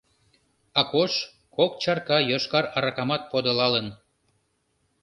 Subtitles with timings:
[0.81, 1.13] Акош
[1.55, 3.87] кок чарка йошкар аракамат подылалын.